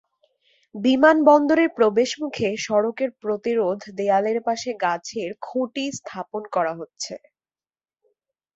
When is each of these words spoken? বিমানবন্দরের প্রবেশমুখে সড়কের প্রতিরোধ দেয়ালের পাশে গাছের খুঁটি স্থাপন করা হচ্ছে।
বিমানবন্দরের 0.75 1.69
প্রবেশমুখে 1.77 2.49
সড়কের 2.65 3.09
প্রতিরোধ 3.21 3.79
দেয়ালের 3.97 4.39
পাশে 4.47 4.69
গাছের 4.83 5.29
খুঁটি 5.45 5.85
স্থাপন 5.97 6.43
করা 6.55 6.73
হচ্ছে। 6.79 7.13